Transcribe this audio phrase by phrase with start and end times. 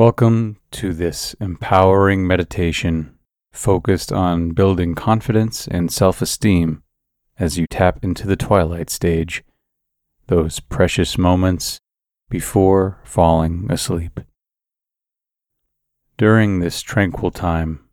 [0.00, 3.18] Welcome to this empowering meditation
[3.52, 6.82] focused on building confidence and self esteem
[7.38, 9.44] as you tap into the twilight stage,
[10.26, 11.80] those precious moments
[12.30, 14.20] before falling asleep.
[16.16, 17.84] During this tranquil time,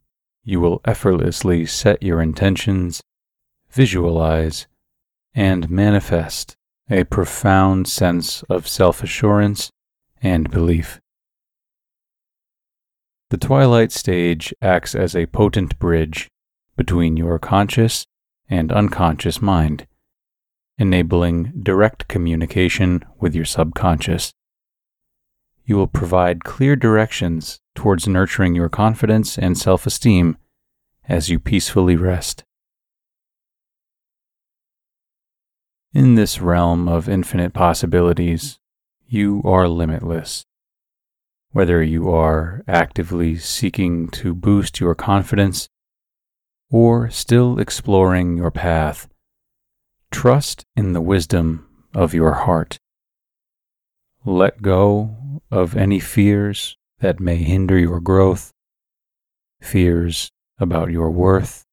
[0.46, 3.02] you will effortlessly set your intentions,
[3.70, 4.66] visualize,
[5.36, 6.56] and manifest
[6.90, 9.70] a profound sense of self assurance
[10.22, 11.02] and belief.
[13.30, 16.30] The twilight stage acts as a potent bridge
[16.78, 18.08] between your conscious
[18.50, 19.86] and unconscious mind,
[20.78, 24.34] enabling direct communication with your subconscious.
[25.66, 30.38] You will provide clear directions towards nurturing your confidence and self esteem
[31.10, 32.46] as you peacefully rest.
[35.94, 38.58] In this realm of infinite possibilities,
[39.06, 40.47] you are limitless
[41.52, 45.70] whether you are actively seeking to boost your confidence
[46.70, 49.08] or still exploring your path,
[50.12, 52.78] trust in the wisdom of your heart.
[54.26, 58.52] Let go of any fears that may hinder your growth,
[59.62, 61.64] fears about your worth,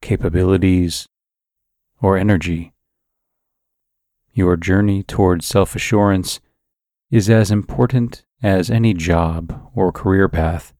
[0.00, 1.06] capabilities,
[2.00, 2.72] or energy.
[4.34, 6.40] Your journey toward self assurance
[7.10, 10.74] is as important as any job or career path.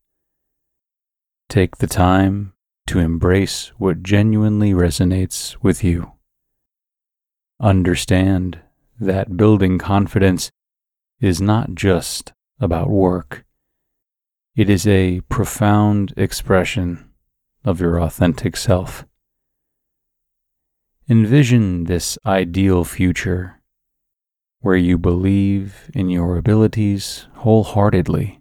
[1.49, 2.55] Take the time
[2.89, 6.13] to embrace what genuinely resonates with you.
[7.61, 8.61] Understand
[8.99, 10.51] that building confidence
[11.21, 13.45] is not just about work.
[14.57, 17.11] It is a profound expression
[17.65, 19.07] of your authentic self.
[21.09, 23.62] Envision this ideal future
[24.63, 28.41] where you believe in your abilities wholeheartedly.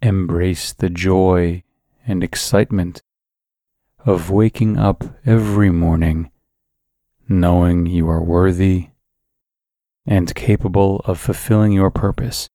[0.00, 1.62] Embrace the joy
[2.06, 3.02] and excitement
[4.04, 6.30] of waking up every morning
[7.28, 8.88] knowing you are worthy
[10.06, 12.48] and capable of fulfilling your purpose.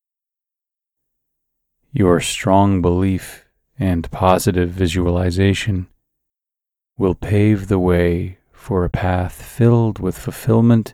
[1.92, 3.46] Your strong belief
[3.80, 5.88] and positive visualization
[6.98, 10.94] will pave the way for a path filled with fulfillment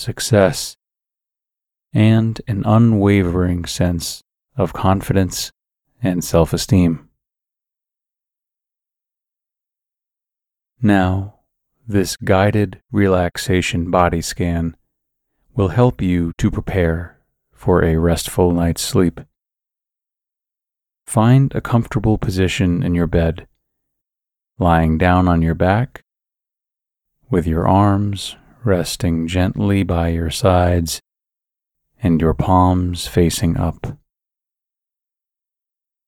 [0.00, 0.76] success,
[1.92, 4.22] and an unwavering sense
[4.56, 5.52] of confidence
[6.02, 7.08] and self esteem.
[10.82, 11.40] Now,
[11.86, 14.76] this guided relaxation body scan
[15.54, 17.18] will help you to prepare
[17.52, 19.20] for a restful night's sleep.
[21.06, 23.46] Find a comfortable position in your bed,
[24.58, 26.04] lying down on your back,
[27.28, 31.00] with your arms resting gently by your sides
[32.02, 33.98] and your palms facing up.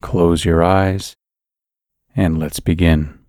[0.01, 1.15] Close your eyes
[2.15, 3.19] and let's begin.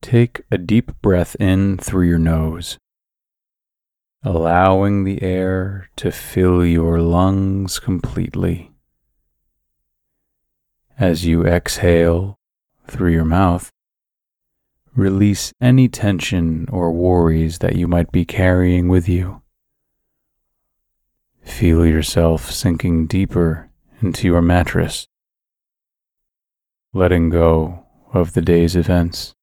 [0.00, 2.78] Take a deep breath in through your nose,
[4.22, 8.70] allowing the air to fill your lungs completely.
[10.98, 12.38] As you exhale
[12.86, 13.70] through your mouth,
[14.98, 19.42] Release any tension or worries that you might be carrying with you.
[21.40, 23.70] Feel yourself sinking deeper
[24.02, 25.06] into your mattress,
[26.92, 29.36] letting go of the day's events.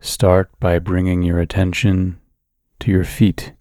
[0.00, 2.18] Start by bringing your attention
[2.80, 3.52] to your feet.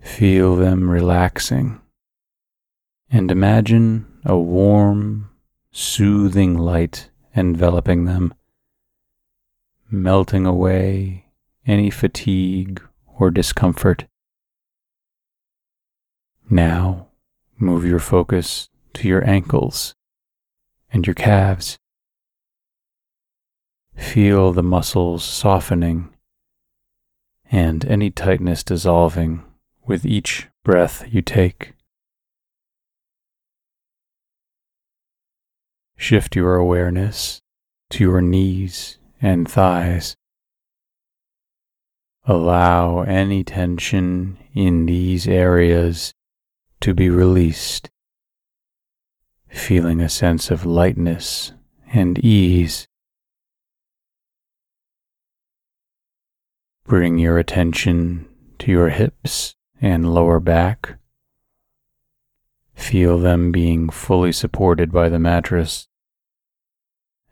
[0.00, 1.80] Feel them relaxing
[3.10, 5.27] and imagine a warm,
[5.78, 8.34] soothing light enveloping them,
[9.88, 11.24] melting away
[11.68, 14.04] any fatigue or discomfort.
[16.50, 17.06] Now
[17.58, 19.94] move your focus to your ankles
[20.92, 21.78] and your calves.
[23.94, 26.12] Feel the muscles softening
[27.52, 29.44] and any tightness dissolving
[29.86, 31.74] with each breath you take.
[36.00, 37.42] Shift your awareness
[37.90, 40.14] to your knees and thighs.
[42.24, 46.14] Allow any tension in these areas
[46.82, 47.90] to be released,
[49.48, 51.52] feeling a sense of lightness
[51.92, 52.86] and ease.
[56.84, 58.28] Bring your attention
[58.60, 60.98] to your hips and lower back.
[62.78, 65.88] Feel them being fully supported by the mattress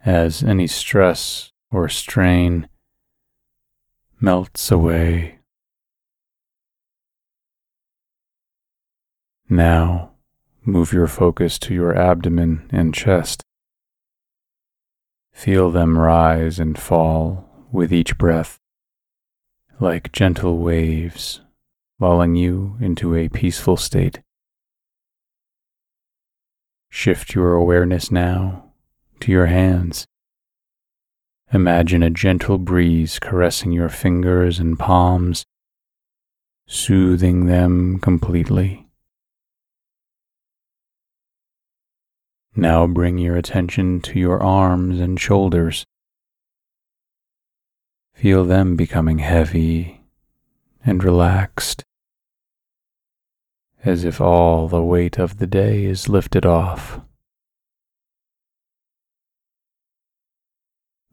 [0.04, 2.68] as any stress or strain
[4.20, 5.38] melts away.
[9.48, 10.10] Now,
[10.64, 13.42] move your focus to your abdomen and chest.
[15.32, 18.58] Feel them rise and fall with each breath,
[19.80, 21.40] like gentle waves,
[21.98, 24.20] lulling you into a peaceful state.
[26.90, 28.72] Shift your awareness now
[29.20, 30.06] to your hands.
[31.52, 35.44] Imagine a gentle breeze caressing your fingers and palms,
[36.66, 38.86] soothing them completely.
[42.56, 45.84] Now bring your attention to your arms and shoulders.
[48.14, 50.00] Feel them becoming heavy
[50.84, 51.84] and relaxed
[53.86, 57.00] as if all the weight of the day is lifted off.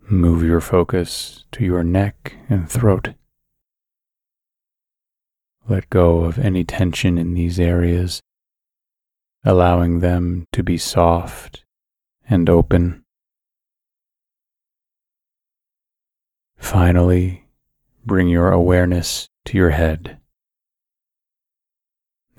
[0.09, 3.13] Move your focus to your neck and throat.
[5.69, 8.21] Let go of any tension in these areas,
[9.45, 11.63] allowing them to be soft
[12.27, 13.03] and open.
[16.57, 17.45] Finally,
[18.03, 20.17] bring your awareness to your head.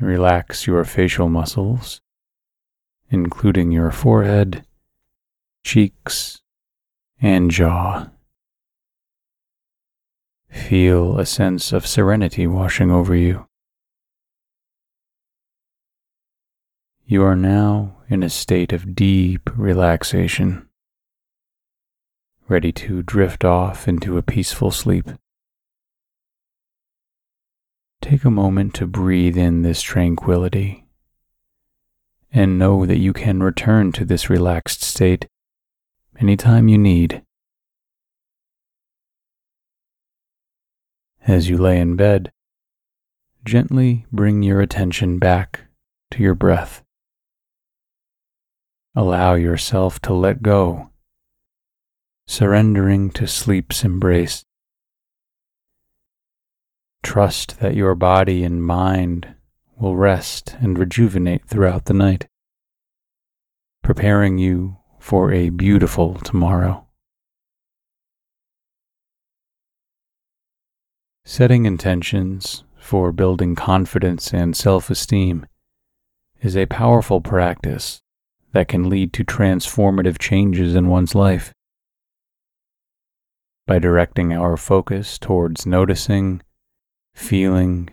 [0.00, 2.00] Relax your facial muscles,
[3.11, 4.64] including your forehead,
[5.64, 6.43] cheeks,
[7.20, 8.11] and jaw.
[10.50, 13.46] Feel a sense of serenity washing over you.
[17.06, 20.69] You are now in a state of deep relaxation,
[22.49, 25.11] ready to drift off into a peaceful sleep.
[28.00, 30.85] Take a moment to breathe in this tranquility
[32.32, 35.29] and know that you can return to this relaxed state
[36.19, 37.23] anytime you need.
[41.26, 42.32] As you lay in bed,
[43.44, 45.61] gently bring your attention back
[46.11, 46.82] to your breath.
[48.94, 50.91] Allow yourself to let go,
[52.26, 54.44] surrendering to sleep's embrace.
[57.04, 59.34] Trust that your body and mind
[59.78, 62.26] will rest and rejuvenate throughout the night,
[63.82, 66.86] preparing you for a beautiful tomorrow.
[71.26, 75.46] Setting intentions for building confidence and self esteem
[76.40, 78.00] is a powerful practice
[78.52, 81.52] that can lead to transformative changes in one's life.
[83.66, 86.40] By directing our focus towards noticing,
[87.14, 87.88] feeling,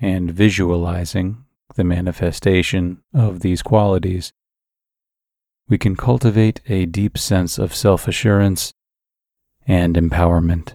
[0.00, 4.32] and visualizing the manifestation of these qualities,
[5.68, 8.72] we can cultivate a deep sense of self assurance
[9.66, 10.74] and empowerment.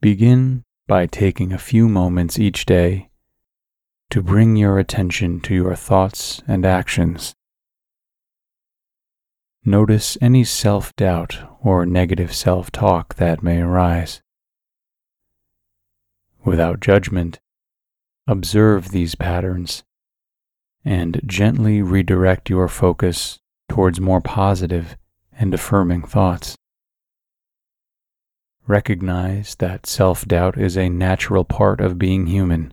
[0.00, 3.10] Begin by taking a few moments each day
[4.10, 7.34] to bring your attention to your thoughts and actions.
[9.64, 14.22] Notice any self doubt or negative self talk that may arise
[16.46, 17.40] without judgment,
[18.26, 19.82] observe these patterns
[20.84, 24.96] and gently redirect your focus towards more positive
[25.32, 26.56] and affirming thoughts.
[28.68, 32.72] Recognize that self doubt is a natural part of being human,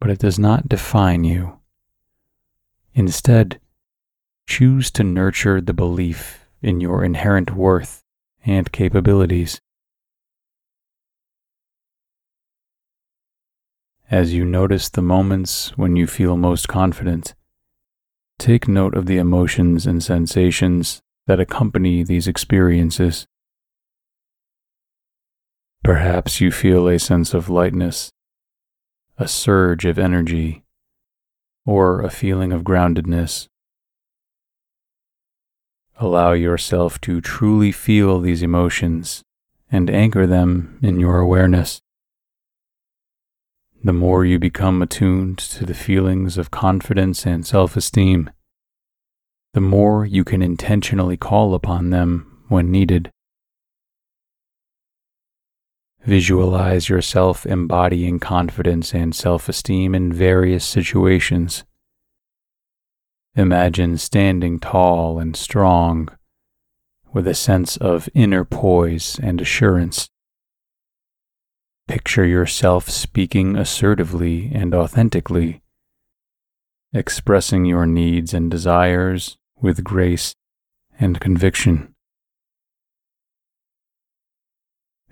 [0.00, 1.58] but it does not define you.
[2.94, 3.60] Instead,
[4.46, 8.02] choose to nurture the belief in your inherent worth
[8.44, 9.60] and capabilities.
[14.10, 17.34] As you notice the moments when you feel most confident,
[18.38, 23.26] take note of the emotions and sensations that accompany these experiences.
[25.82, 28.12] Perhaps you feel a sense of lightness,
[29.18, 30.62] a surge of energy,
[31.64, 33.48] or a feeling of groundedness.
[35.98, 39.24] Allow yourself to truly feel these emotions
[39.68, 41.80] and anchor them in your awareness.
[43.86, 48.30] The more you become attuned to the feelings of confidence and self esteem,
[49.54, 53.12] the more you can intentionally call upon them when needed.
[56.04, 61.62] Visualize yourself embodying confidence and self esteem in various situations.
[63.36, 66.08] Imagine standing tall and strong
[67.12, 70.08] with a sense of inner poise and assurance.
[71.88, 75.62] Picture yourself speaking assertively and authentically,
[76.92, 80.34] expressing your needs and desires with grace
[80.98, 81.94] and conviction.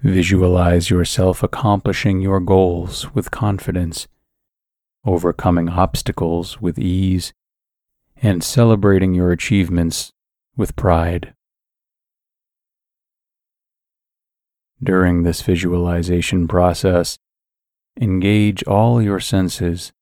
[0.02, 4.09] Visualize yourself accomplishing your goals with confidence,
[5.07, 7.33] overcoming obstacles with ease,
[8.16, 10.12] and celebrating your achievements
[10.57, 11.35] with pride.
[14.84, 17.16] During this visualization process,
[17.98, 19.92] engage all your senses.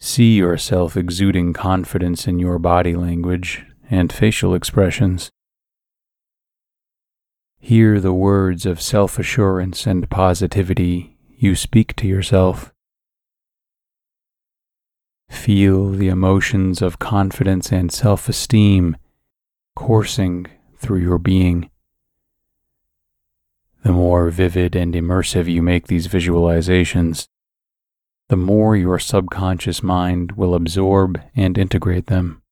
[0.00, 5.30] See yourself exuding confidence in your body language and facial expressions.
[7.58, 12.72] Hear the words of self assurance and positivity you speak to yourself.
[15.28, 18.96] Feel the emotions of confidence and self esteem
[19.76, 20.46] coursing
[20.78, 21.70] through your being.
[23.82, 27.26] The more vivid and immersive you make these visualizations,
[28.28, 32.42] the more your subconscious mind will absorb and integrate them.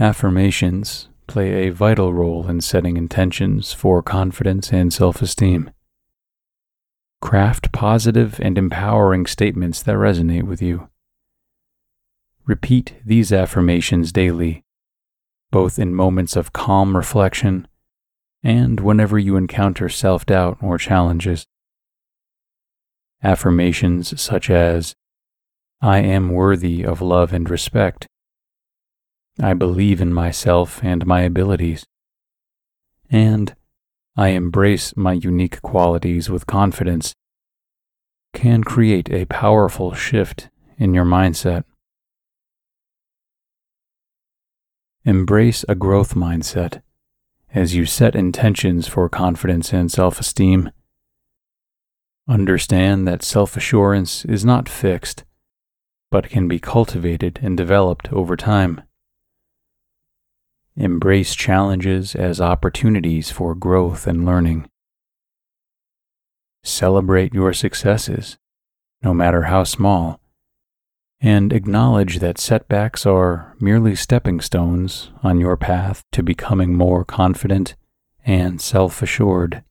[0.00, 5.70] Affirmations play a vital role in setting intentions for confidence and self esteem.
[7.22, 10.88] Craft positive and empowering statements that resonate with you.
[12.44, 14.64] Repeat these affirmations daily,
[15.50, 17.66] both in moments of calm reflection
[18.42, 21.46] and whenever you encounter self doubt or challenges.
[23.22, 24.94] Affirmations such as,
[25.80, 28.06] I am worthy of love and respect
[29.40, 31.84] I believe in myself and my abilities.
[33.10, 33.54] And
[34.16, 37.14] I embrace my unique qualities with confidence
[38.32, 41.64] can create a powerful shift in your mindset.
[45.04, 46.80] Embrace a growth mindset
[47.56, 50.70] as you set intentions for confidence and self esteem.
[52.28, 55.24] Understand that self assurance is not fixed,
[56.10, 58.82] but can be cultivated and developed over time.
[60.76, 64.68] Embrace challenges as opportunities for growth and learning.
[66.62, 68.36] Celebrate your successes,
[69.02, 70.20] no matter how small,
[71.20, 77.74] and acknowledge that setbacks are merely stepping stones on your path to becoming more confident
[78.24, 79.62] and self assured.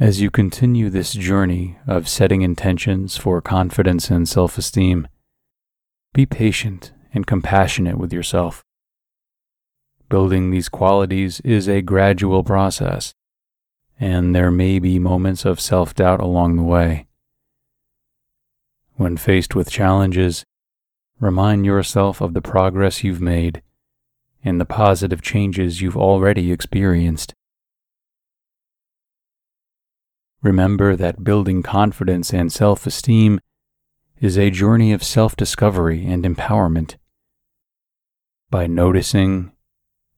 [0.00, 5.06] As you continue this journey of setting intentions for confidence and self esteem,
[6.12, 8.64] be patient and compassionate with yourself.
[10.08, 13.14] Building these qualities is a gradual process,
[14.00, 17.06] and there may be moments of self doubt along the way.
[18.96, 20.44] When faced with challenges,
[21.18, 23.62] remind yourself of the progress you've made
[24.44, 27.34] and the positive changes you've already experienced.
[30.42, 33.40] Remember that building confidence and self esteem
[34.20, 36.96] is a journey of self discovery and empowerment
[38.54, 39.50] by noticing,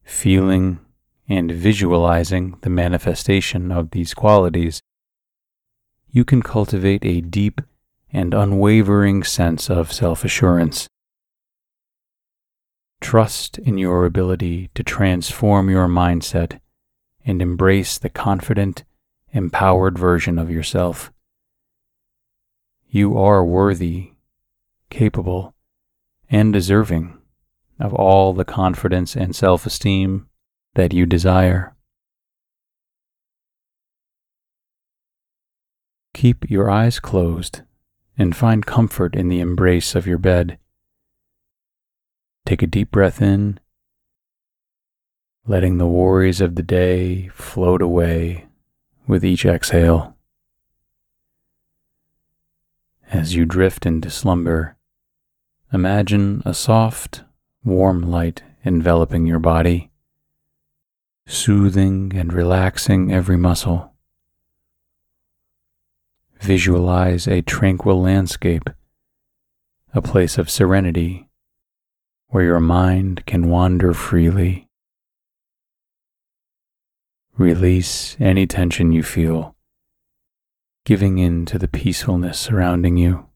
[0.03, 0.79] feeling,
[1.27, 4.79] and visualizing the manifestation of these qualities,
[6.09, 7.61] you can cultivate a deep
[8.11, 10.87] and unwavering sense of self assurance.
[12.99, 16.59] Trust in your ability to transform your mindset
[17.25, 18.83] and embrace the confident,
[19.31, 21.11] empowered version of yourself.
[22.89, 24.13] You are worthy,
[24.89, 25.53] capable,
[26.29, 27.17] and deserving
[27.79, 30.27] of all the confidence and self esteem
[30.75, 31.75] that you desire.
[36.13, 37.61] Keep your eyes closed
[38.17, 40.57] and find comfort in the embrace of your bed.
[42.45, 43.59] Take a deep breath in,
[45.45, 48.47] letting the worries of the day float away
[49.05, 50.15] with each exhale.
[53.09, 54.75] As you drift into slumber,
[55.71, 57.23] imagine a soft,
[57.63, 59.91] warm light enveloping your body,
[61.25, 63.93] soothing and relaxing every muscle.
[66.39, 68.69] Visualize a tranquil landscape,
[69.93, 71.27] a place of serenity
[72.27, 74.67] where your mind can wander freely.
[77.37, 79.55] Release any tension you feel,
[80.85, 83.27] giving in to the peacefulness surrounding you.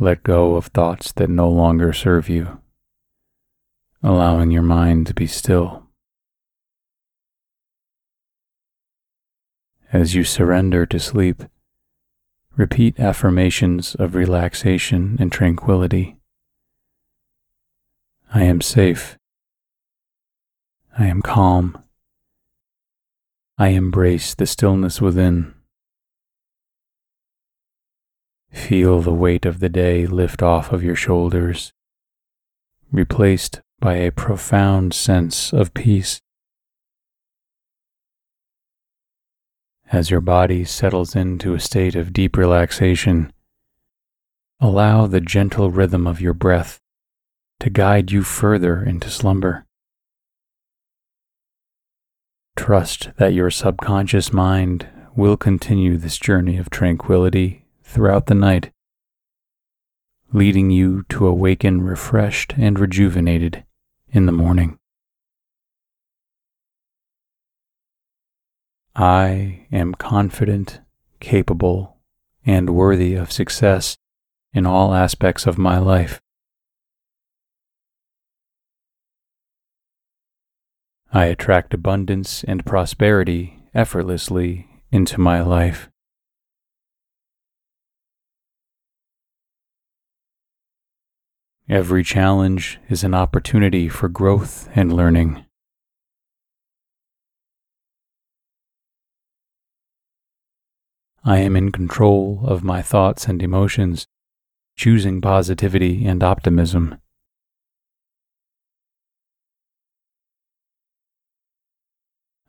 [0.00, 2.60] Let go of thoughts that no longer serve you,
[4.02, 5.83] allowing your mind to be still.
[9.94, 11.44] As you surrender to sleep,
[12.56, 16.16] repeat affirmations of relaxation and tranquility.
[18.34, 19.16] I am safe.
[20.98, 21.80] I am calm.
[23.56, 25.54] I embrace the stillness within.
[28.50, 31.72] Feel the weight of the day lift off of your shoulders,
[32.90, 36.20] replaced by a profound sense of peace.
[39.94, 43.32] As your body settles into a state of deep relaxation,
[44.58, 46.80] allow the gentle rhythm of your breath
[47.60, 49.66] to guide you further into slumber.
[52.56, 58.72] Trust that your subconscious mind will continue this journey of tranquility throughout the night,
[60.32, 63.62] leading you to awaken refreshed and rejuvenated
[64.08, 64.76] in the morning.
[68.96, 70.80] I am confident,
[71.18, 71.96] capable,
[72.46, 73.96] and worthy of success
[74.52, 76.20] in all aspects of my life.
[81.12, 85.88] I attract abundance and prosperity effortlessly into my life.
[91.68, 95.43] Every challenge is an opportunity for growth and learning.
[101.26, 104.06] I am in control of my thoughts and emotions,
[104.76, 106.98] choosing positivity and optimism.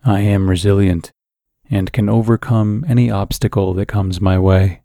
[0.04, 1.14] I am resilient
[1.72, 4.82] and can overcome any obstacle that comes my way.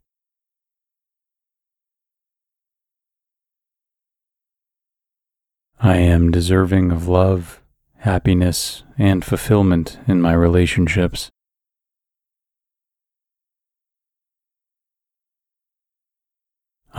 [5.81, 7.61] I am deserving of love,
[7.97, 11.31] happiness, and fulfillment in my relationships.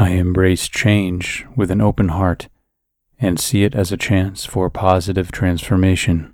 [0.01, 2.49] I embrace change with an open heart
[3.19, 6.33] and see it as a chance for positive transformation.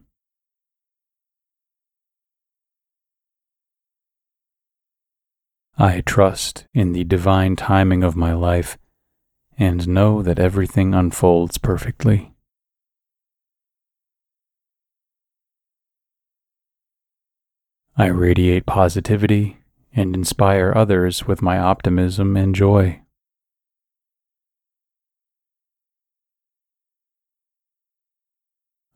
[5.78, 8.78] I trust in the divine timing of my life
[9.60, 12.32] and know that everything unfolds perfectly.
[17.98, 19.58] I radiate positivity
[19.94, 23.02] and inspire others with my optimism and joy.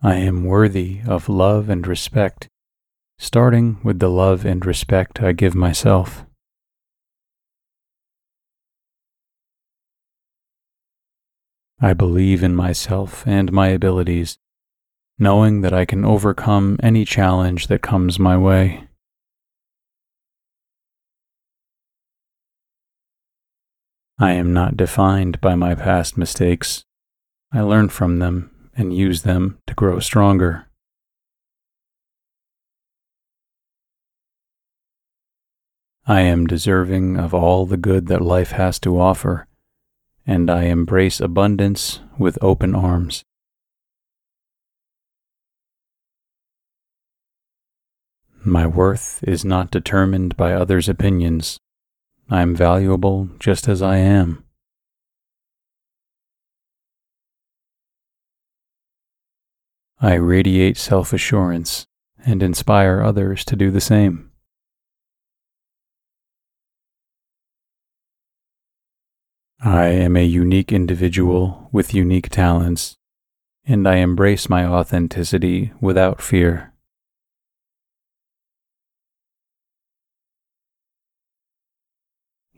[0.04, 2.48] I am worthy of love and respect,
[3.20, 6.26] starting with the love and respect I give myself.
[11.80, 14.40] I believe in myself and my abilities,
[15.20, 18.88] knowing that I can overcome any challenge that comes my way.
[24.18, 26.86] I am not defined by my past mistakes.
[27.54, 30.68] I learn from them and use them to grow stronger.
[36.06, 39.48] I am deserving of all the good that life has to offer,
[40.26, 43.24] and I embrace abundance with open arms.
[48.44, 51.60] My worth is not determined by others' opinions.
[52.30, 54.44] I am valuable just as I am.
[60.04, 61.86] I radiate self assurance
[62.26, 64.32] and inspire others to do the same.
[69.64, 72.96] I am a unique individual with unique talents,
[73.64, 76.74] and I embrace my authenticity without fear.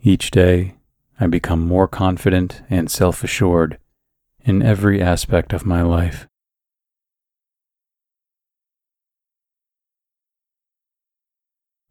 [0.01, 0.75] Each day,
[1.19, 3.79] I become more confident and self assured
[4.45, 6.25] in every aspect of my life.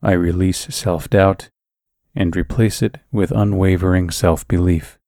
[0.02, 1.50] I release self doubt
[2.14, 4.98] and replace it with unwavering self belief.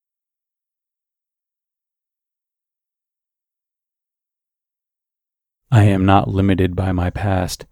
[5.70, 7.66] I am not limited by my past.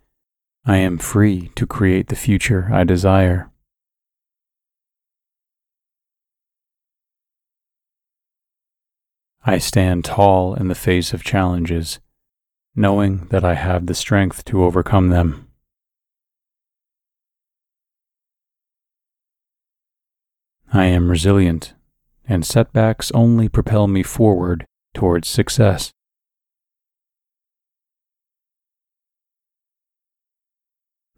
[0.65, 3.53] I am free to create the future I desire.
[9.45, 12.01] I stand tall in the face of challenges,
[12.75, 15.52] knowing that I have the strength to overcome them.
[20.75, 21.75] I am resilient,
[22.27, 25.93] and setbacks only propel me forward towards success.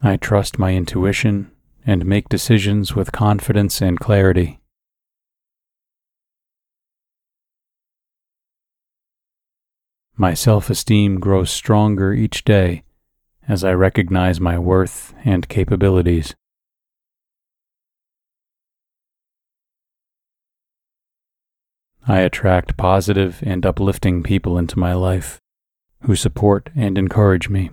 [0.02, 1.52] I trust my intuition
[1.86, 4.58] and make decisions with confidence and clarity.
[10.16, 12.82] My self esteem grows stronger each day
[13.46, 16.34] as I recognize my worth and capabilities.
[22.06, 25.40] I attract positive and uplifting people into my life
[26.02, 27.70] who support and encourage me.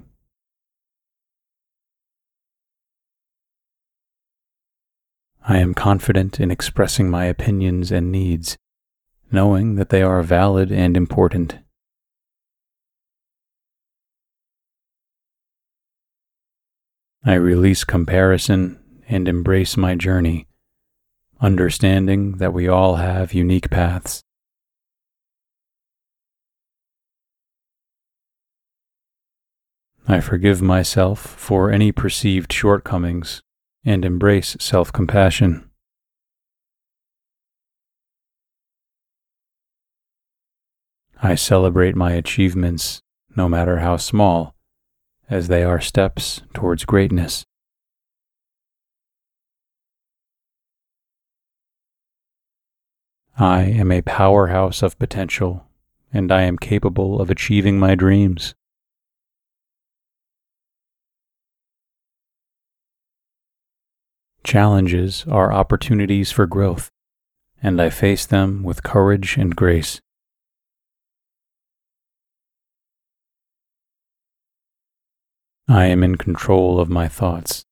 [5.44, 8.58] I am confident in expressing my opinions and needs,
[9.32, 11.58] knowing that they are valid and important.
[17.26, 20.48] I release comparison and embrace my journey,
[21.42, 24.22] understanding that we all have unique paths.
[30.08, 33.42] I forgive myself for any perceived shortcomings
[33.84, 35.68] and embrace self compassion.
[41.24, 43.00] I celebrate my achievements,
[43.36, 44.56] no matter how small,
[45.30, 47.46] as they are steps towards greatness.
[53.42, 55.66] I am a powerhouse of potential,
[56.14, 58.54] and I am capable of achieving my dreams.
[64.44, 66.92] Challenges are opportunities for growth,
[67.64, 70.00] and I face them with courage and grace.
[75.68, 77.66] I am in control of my thoughts,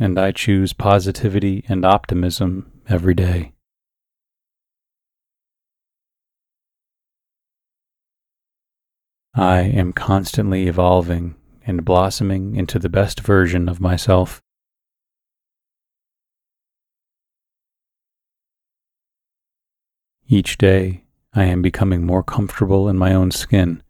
[0.00, 3.53] and I choose positivity and optimism every day.
[9.36, 11.34] I am constantly evolving
[11.66, 14.40] and blossoming into the best version of myself.
[20.28, 21.02] Each day,
[21.34, 23.82] I am becoming more comfortable in my own skin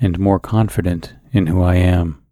[0.00, 2.22] and more confident in who I am.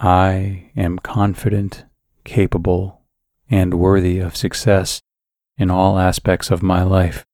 [0.00, 1.84] I am confident,
[2.24, 3.02] capable,
[3.48, 5.00] and worthy of success
[5.56, 7.24] in all aspects of my life.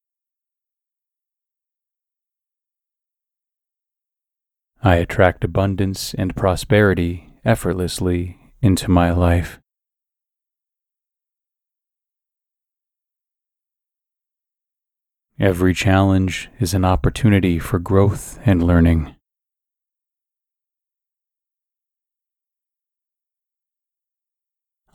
[4.84, 9.60] I attract abundance and prosperity effortlessly into my life.
[15.38, 19.14] Every challenge is an opportunity for growth and learning.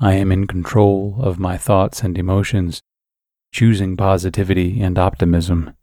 [0.02, 2.82] I am in control of my thoughts and emotions,
[3.54, 5.77] choosing positivity and optimism.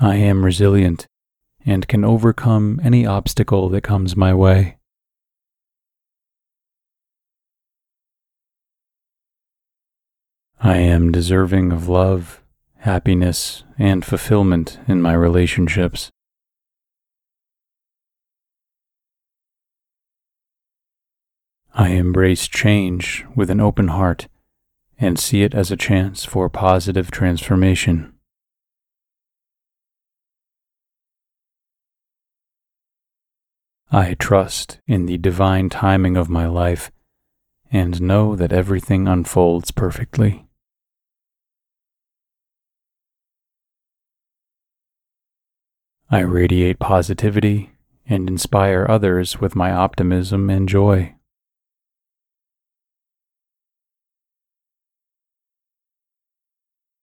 [0.00, 1.08] I am resilient
[1.66, 4.76] and can overcome any obstacle that comes my way.
[10.60, 12.42] I am deserving of love,
[12.78, 16.10] happiness, and fulfillment in my relationships.
[21.74, 24.28] I embrace change with an open heart
[24.98, 28.17] and see it as a chance for positive transformation.
[33.90, 36.90] I trust in the divine timing of my life
[37.72, 40.46] and know that everything unfolds perfectly.
[46.10, 47.70] I radiate positivity
[48.06, 51.14] and inspire others with my optimism and joy.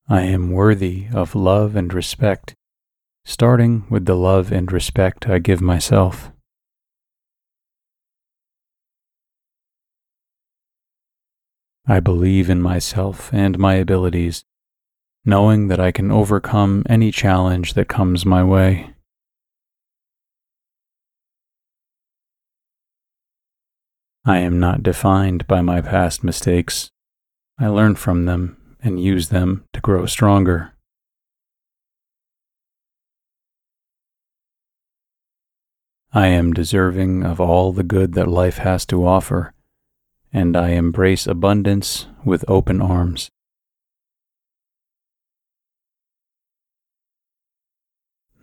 [0.07, 2.53] I am worthy of love and respect,
[3.23, 6.31] starting with the love and respect I give myself.
[11.87, 14.43] I believe in myself and my abilities,
[15.23, 18.95] knowing that I can overcome any challenge that comes my way.
[24.25, 26.89] I am not defined by my past mistakes.
[27.59, 30.73] I learn from them and use them to grow stronger.
[36.11, 39.53] I am deserving of all the good that life has to offer,
[40.35, 43.29] and I embrace abundance with open arms.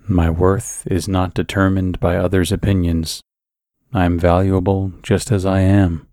[0.09, 3.21] My worth is not determined by others' opinions,
[3.93, 6.09] I am valuable just as I am.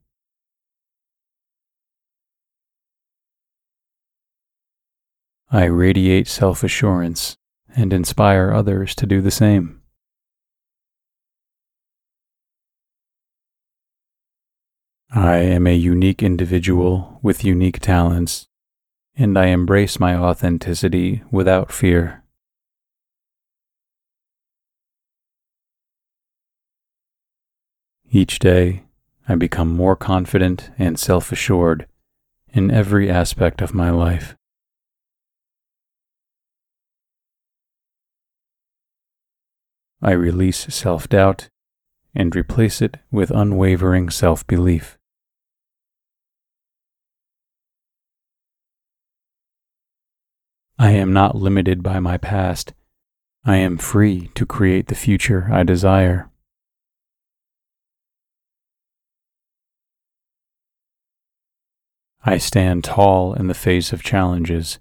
[5.49, 7.37] I radiate self assurance
[7.73, 9.78] and inspire others to do the same.
[15.11, 18.47] I am a unique individual with unique talents,
[19.15, 22.23] and I embrace my authenticity without fear.
[28.11, 28.83] Each day,
[29.27, 31.87] I become more confident and self assured
[32.53, 34.35] in every aspect of my life.
[40.03, 41.49] I release self doubt
[42.13, 44.98] and replace it with unwavering self belief.
[50.81, 52.73] I am not limited by my past.
[53.43, 56.29] I am free to create the future I desire.
[62.23, 64.79] I stand tall in the face of challenges,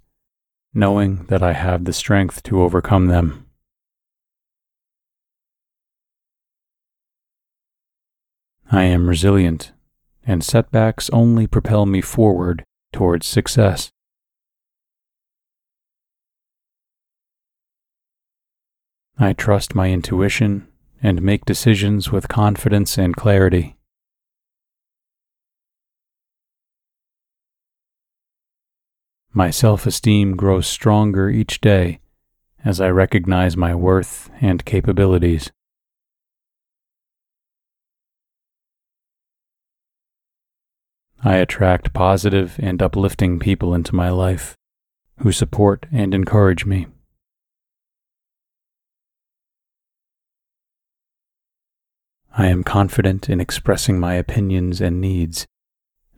[0.72, 3.46] knowing that I have the strength to overcome them.
[8.70, 9.72] I am resilient,
[10.24, 13.90] and setbacks only propel me forward towards success.
[19.20, 20.68] I trust my intuition
[21.02, 23.76] and make decisions with confidence and clarity.
[29.32, 31.98] My self esteem grows stronger each day
[32.64, 35.50] as I recognize my worth and capabilities.
[41.24, 44.54] I attract positive and uplifting people into my life
[45.18, 46.86] who support and encourage me.
[52.36, 55.46] I am confident in expressing my opinions and needs,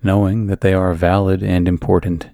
[0.03, 2.31] knowing that they are valid and important.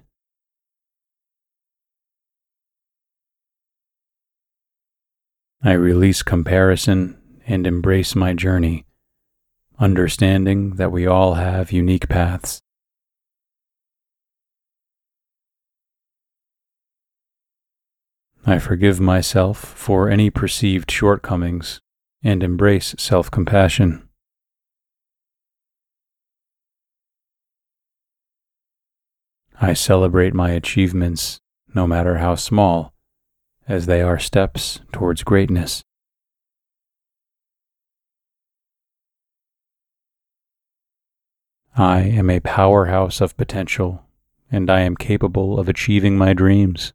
[5.63, 8.85] I release comparison and embrace my journey
[9.79, 12.59] understanding that we all have unique paths.
[18.45, 21.81] I forgive myself for any perceived shortcomings
[22.23, 24.07] and embrace self compassion.
[29.59, 31.39] I celebrate my achievements,
[31.73, 32.93] no matter how small,
[33.67, 35.81] as they are steps towards greatness.
[41.75, 44.03] I am a powerhouse of potential,
[44.51, 46.93] and I am capable of achieving my dreams.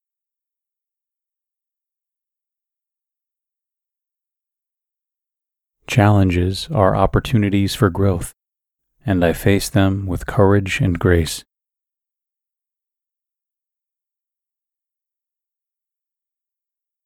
[5.93, 8.33] Challenges are opportunities for growth,
[9.05, 11.45] and I face them with courage and grace.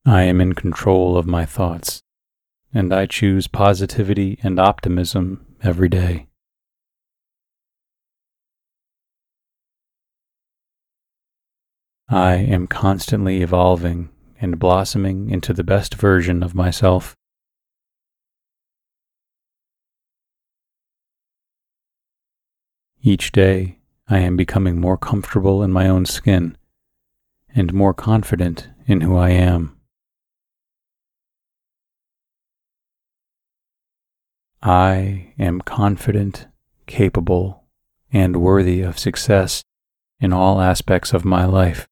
[0.04, 2.00] I am in control of my thoughts,
[2.72, 6.28] and I choose positivity and optimism every day.
[12.08, 17.16] I am constantly evolving and blossoming into the best version of myself.
[23.06, 26.56] Each day, I am becoming more comfortable in my own skin
[27.54, 29.76] and more confident in who I am.
[34.60, 36.48] I am confident,
[36.88, 37.62] capable,
[38.12, 39.62] and worthy of success
[40.18, 41.86] in all aspects of my life.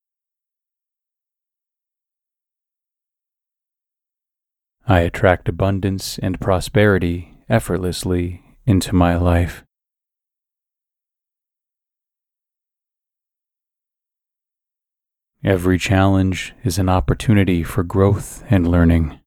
[4.88, 9.62] I attract abundance and prosperity effortlessly into my life.
[15.44, 19.20] Every challenge is an opportunity for growth and learning.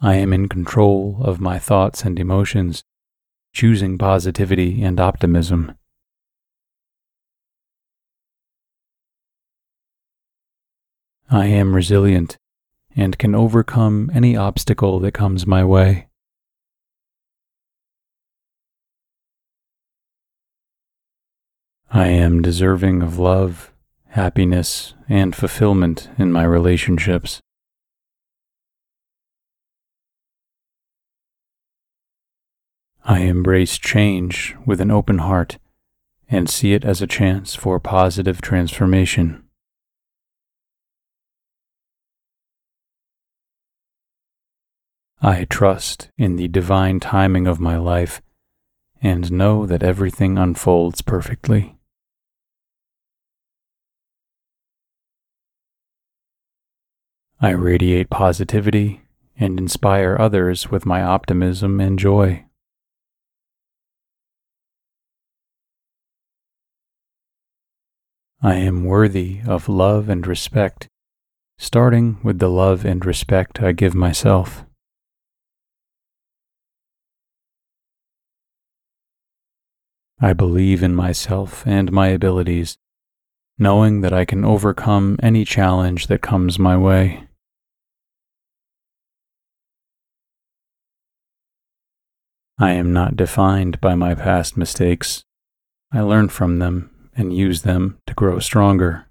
[0.00, 2.84] I am in control of my thoughts and emotions,
[3.52, 5.74] choosing positivity and optimism.
[11.28, 12.38] I am resilient
[12.94, 16.06] and can overcome any obstacle that comes my way.
[21.96, 23.72] I am deserving of love,
[24.08, 27.40] happiness, and fulfillment in my relationships.
[33.02, 35.56] I embrace change with an open heart
[36.28, 39.44] and see it as a chance for positive transformation.
[45.22, 48.20] I trust in the divine timing of my life
[49.00, 51.75] and know that everything unfolds perfectly.
[57.38, 59.02] I radiate positivity
[59.38, 62.46] and inspire others with my optimism and joy.
[68.42, 70.88] I am worthy of love and respect,
[71.58, 74.64] starting with the love and respect I give myself.
[80.18, 82.78] I believe in myself and my abilities,
[83.58, 87.26] knowing that I can overcome any challenge that comes my way.
[92.58, 95.24] I am not defined by my past mistakes.
[95.92, 99.06] I learn from them and use them to grow stronger.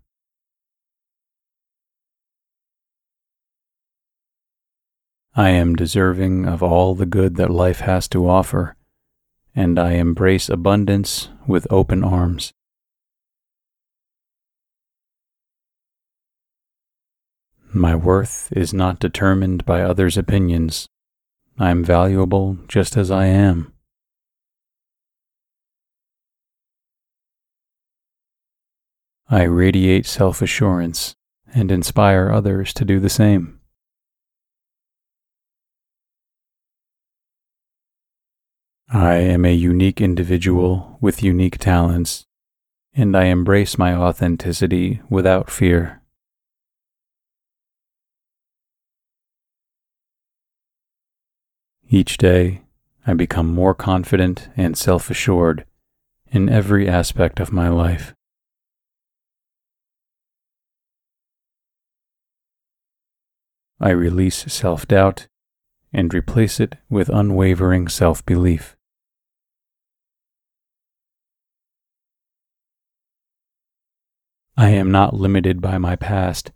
[5.35, 8.75] I am deserving of all the good that life has to offer,
[9.53, 12.54] and I embrace abundance with open arms.
[17.75, 20.87] My worth is not determined by others' opinions.
[21.59, 23.73] I am valuable just as I am.
[29.27, 31.15] I radiate self assurance
[31.53, 33.59] and inspire others to do the same.
[38.87, 42.25] I am a unique individual with unique talents,
[42.93, 46.01] and I embrace my authenticity without fear.
[51.89, 52.63] Each day,
[53.05, 55.65] I become more confident and self assured
[56.27, 58.13] in every aspect of my life.
[63.79, 65.27] I release self doubt
[65.93, 68.75] and replace it with unwavering self belief.
[74.57, 76.51] I am not limited by my past.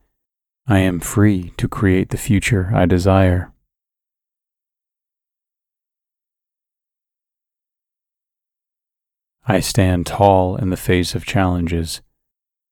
[0.65, 3.51] I am free to create the future I desire.
[9.51, 12.01] I stand tall in the face of challenges,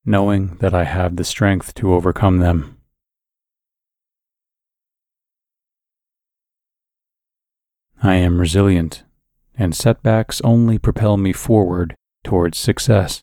[0.06, 2.78] knowing that I have the strength to overcome them.
[8.04, 9.04] I am resilient,
[9.58, 13.22] and setbacks only propel me forward towards success.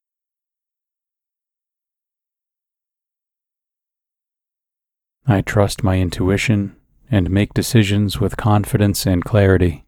[5.28, 6.74] I trust my intuition
[7.08, 9.84] and make decisions with confidence and clarity.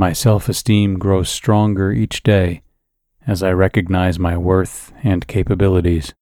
[0.00, 2.62] My self esteem grows stronger each day
[3.26, 6.14] as I recognize my worth and capabilities.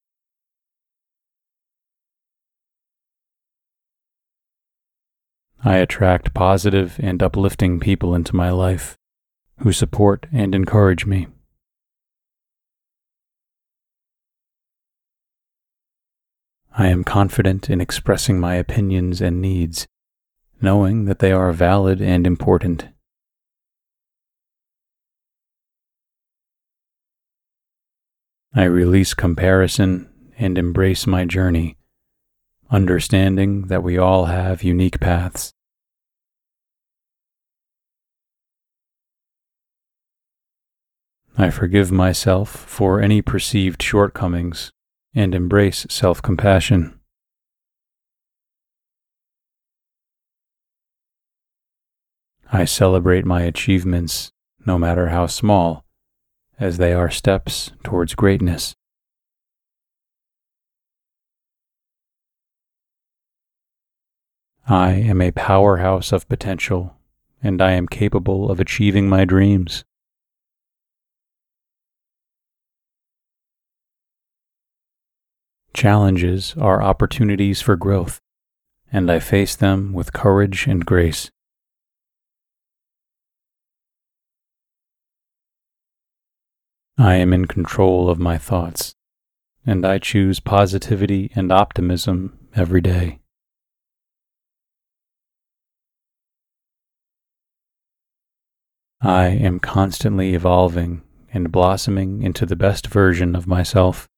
[5.62, 8.96] I attract positive and uplifting people into my life
[9.58, 11.26] who support and encourage me.
[16.72, 19.86] I am confident in expressing my opinions and needs,
[20.62, 22.86] knowing that they are valid and important.
[28.58, 31.76] I release comparison and embrace my journey,
[32.70, 35.52] understanding that we all have unique paths.
[41.36, 44.70] I forgive myself for any perceived shortcomings
[45.14, 46.98] and embrace self compassion.
[52.50, 54.30] I celebrate my achievements,
[54.64, 55.85] no matter how small,
[56.58, 58.74] as they are steps towards greatness.
[64.68, 66.96] I am a powerhouse of potential,
[67.42, 69.84] and I am capable of achieving my dreams.
[75.72, 78.18] Challenges are opportunities for growth,
[78.90, 81.30] and I face them with courage and grace.
[86.98, 88.94] I am in control of my thoughts,
[89.66, 93.20] and I choose positivity and optimism every day.
[99.02, 101.02] I am constantly evolving
[101.34, 104.08] and blossoming into the best version of myself.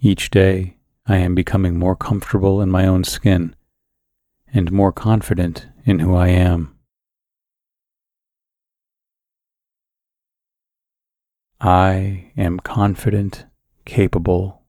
[0.00, 0.76] Each day,
[1.06, 3.56] I am becoming more comfortable in my own skin
[4.54, 6.71] and more confident in who I am.
[11.64, 13.46] I am confident,
[13.84, 14.62] capable,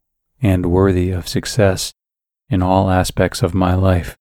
[0.44, 1.91] and worthy of success
[2.50, 4.16] in all aspects of my life.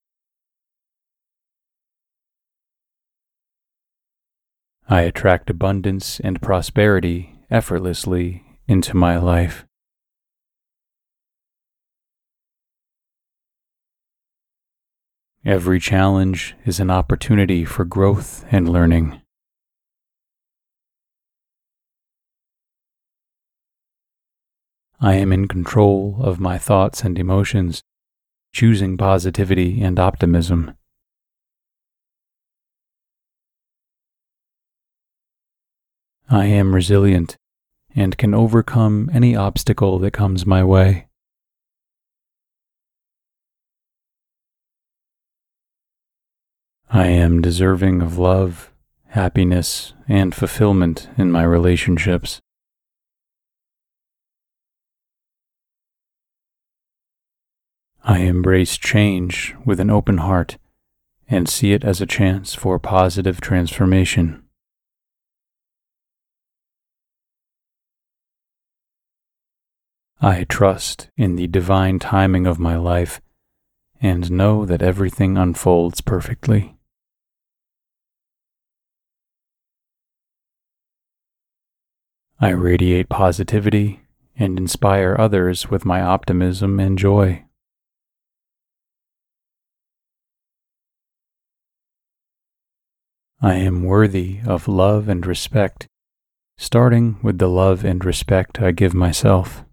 [4.89, 9.65] I attract abundance and prosperity effortlessly into my life.
[15.45, 19.22] Every challenge is an opportunity for growth and learning.
[25.03, 27.83] I am in control of my thoughts and emotions,
[28.53, 30.77] choosing positivity and optimism.
[36.29, 37.35] I am resilient
[37.93, 41.07] and can overcome any obstacle that comes my way.
[46.89, 48.71] I am deserving of love,
[49.07, 52.39] happiness, and fulfillment in my relationships.
[58.05, 60.57] I embrace change with an open heart
[61.29, 64.43] and see it as a chance for positive transformation.
[70.19, 73.21] I trust in the divine timing of my life
[74.01, 76.75] and know that everything unfolds perfectly.
[82.41, 84.01] I radiate positivity
[84.37, 87.45] and inspire others with my optimism and joy.
[93.45, 95.85] I am worthy of love and respect,
[96.57, 99.65] starting with the love and respect I give myself.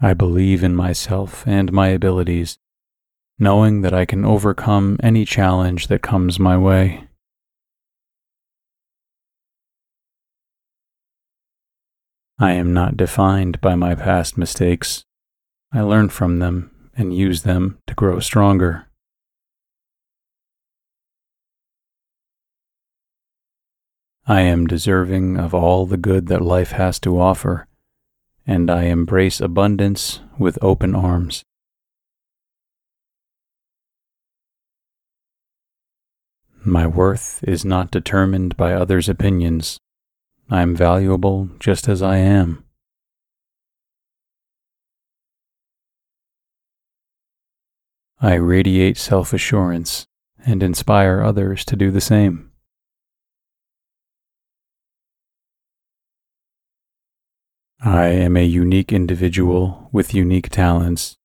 [0.00, 2.56] I believe in myself and my abilities,
[3.38, 7.06] knowing that I can overcome any challenge that comes my way.
[12.38, 15.04] I am not defined by my past mistakes.
[15.70, 18.86] I learn from them and use them to grow stronger.
[24.26, 27.66] I am deserving of all the good that life has to offer,
[28.46, 31.44] and I embrace abundance with open arms.
[36.64, 39.78] My worth is not determined by others' opinions.
[40.48, 42.63] I am valuable just as I am.
[48.20, 50.06] I radiate self assurance
[50.46, 52.50] and inspire others to do the same.
[57.80, 61.18] I am a unique individual with unique talents,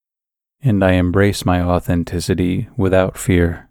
[0.60, 3.70] and I embrace my authenticity without fear.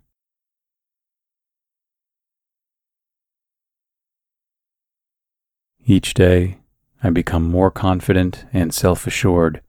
[5.85, 6.57] Each day,
[7.03, 9.61] I become more confident and self assured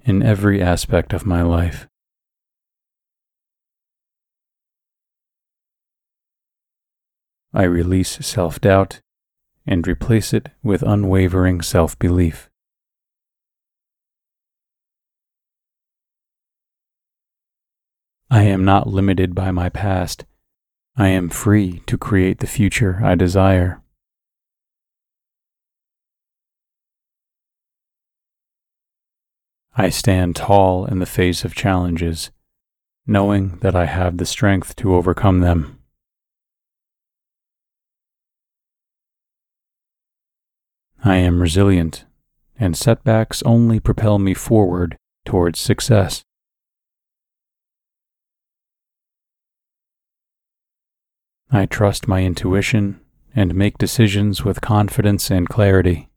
[0.00, 1.86] in every aspect of my life.
[7.56, 9.00] I release self doubt
[9.66, 12.50] and replace it with unwavering self belief.
[18.30, 20.26] I am not limited by my past.
[20.98, 23.80] I am free to create the future I desire.
[29.74, 32.30] I stand tall in the face of challenges,
[33.06, 35.75] knowing that I have the strength to overcome them.
[41.06, 42.04] I am resilient,
[42.58, 46.24] and setbacks only propel me forward towards success.
[51.48, 53.00] I trust my intuition
[53.36, 56.08] and make decisions with confidence and clarity.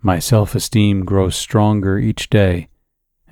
[0.00, 2.68] My self esteem grows stronger each day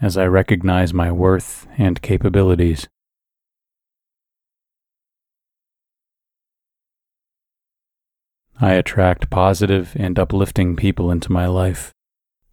[0.02, 2.88] as I recognize my worth and capabilities.
[8.62, 11.94] I attract positive and uplifting people into my life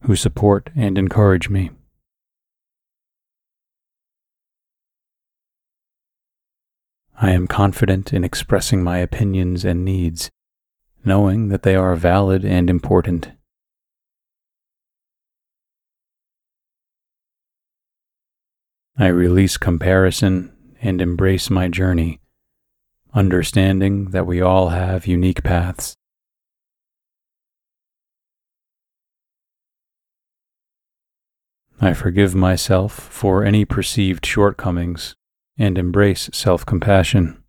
[0.03, 1.71] who support and encourage me.
[7.19, 10.29] I am confident in expressing my opinions and needs,
[11.03, 13.31] knowing that they are valid and important.
[18.97, 22.21] I release comparison and embrace my journey
[23.17, 25.95] understanding that we all have unique paths.
[31.81, 35.15] I forgive myself for any perceived shortcomings
[35.57, 37.43] and embrace self compassion.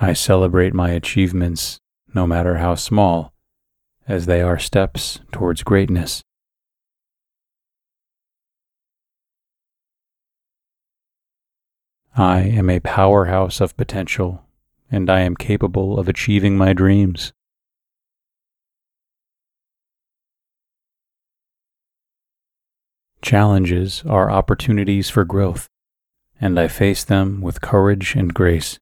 [0.00, 1.78] I celebrate my achievements,
[2.14, 3.32] no matter how small,
[4.06, 6.22] as they are steps towards greatness.
[12.14, 14.44] I am a powerhouse of potential,
[14.90, 17.32] and I am capable of achieving my dreams.
[23.22, 25.70] Challenges are opportunities for growth,
[26.38, 28.78] and I face them with courage and grace.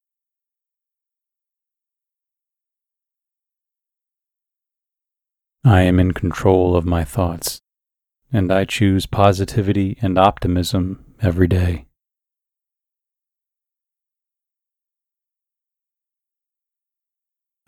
[5.63, 7.61] I am in control of my thoughts,
[8.33, 11.87] and I choose positivity and optimism every day.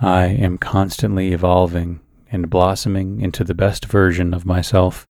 [0.04, 5.06] I am constantly evolving and blossoming into the best version of myself.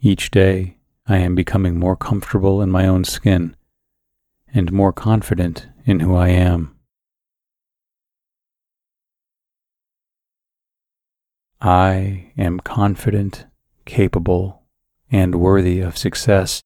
[0.00, 0.76] Each day,
[1.08, 3.56] I am becoming more comfortable in my own skin
[4.54, 6.76] and more confident in who I am.
[11.60, 13.46] I am confident,
[13.86, 14.62] capable,
[15.10, 16.62] and worthy of success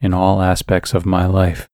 [0.00, 1.68] in all aspects of my life.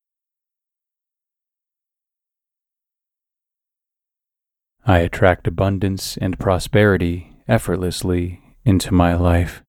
[4.91, 9.63] I attract abundance and prosperity effortlessly into my life.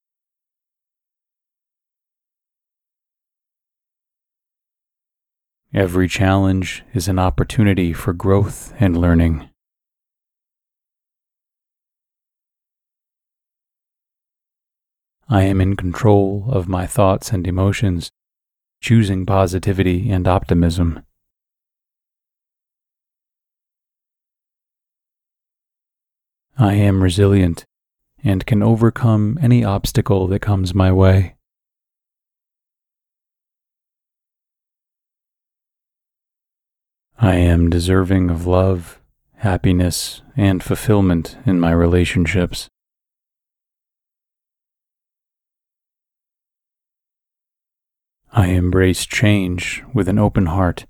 [5.73, 9.49] Every challenge is an opportunity for growth and learning.
[15.27, 18.09] I am in control of my thoughts and emotions,
[18.79, 21.03] choosing positivity and optimism.
[26.61, 27.63] I am resilient
[28.21, 31.35] and can overcome any obstacle that comes my way.
[37.17, 38.99] I am deserving of love,
[39.35, 42.67] happiness, and fulfillment in my relationships.
[48.33, 50.85] I embrace change with an open heart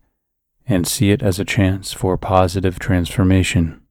[0.65, 3.82] and see it as a chance for positive transformation.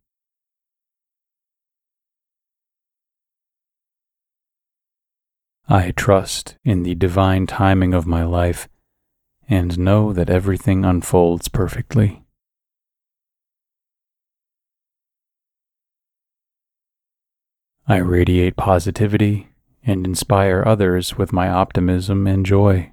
[5.70, 8.70] I trust in the divine timing of my life
[9.50, 12.24] and know that everything unfolds perfectly.
[17.86, 19.48] I radiate positivity
[19.82, 22.92] and inspire others with my optimism and joy.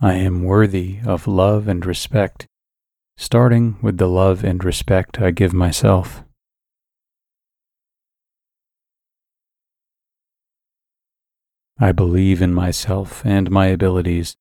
[0.00, 2.46] I am worthy of love and respect,
[3.18, 6.24] starting with the love and respect I give myself.
[11.82, 14.36] I believe in myself and my abilities,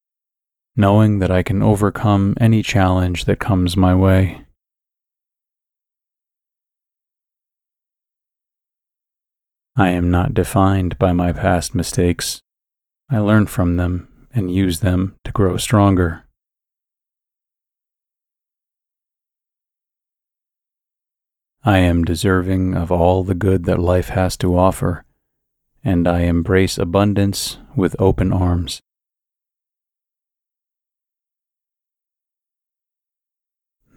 [0.75, 4.41] knowing that I can overcome any challenge that comes my way.
[9.77, 12.41] I am not defined by my past mistakes.
[13.09, 16.25] I learn from them and use them to grow stronger.
[21.63, 25.05] I am deserving of all the good that life has to offer,
[25.89, 28.79] and I embrace abundance with open arms.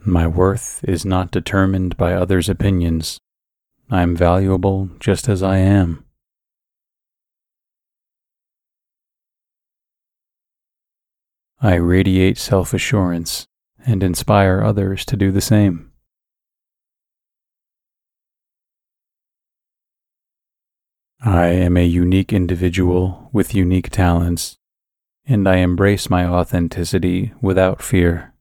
[0.03, 3.19] My worth is not determined by others' opinions.
[3.91, 6.07] I am valuable just as I am.
[11.61, 13.45] I radiate self assurance
[13.85, 15.92] and inspire others to do the same.
[21.25, 24.59] I am a unique individual with unique talents,
[25.25, 28.35] and I embrace my authenticity without fear.